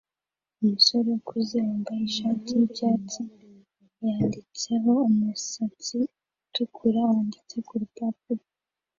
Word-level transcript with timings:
Umusore 0.61 1.07
ukuze 1.19 1.55
wambaye 1.65 2.01
ishati 2.09 2.49
yicyatsi 2.59 3.21
yanditseho 4.03 4.91
umusatsi 5.09 5.97
utukura 6.45 6.99
wanditse 7.09 7.55
kurupapuro 7.67 8.41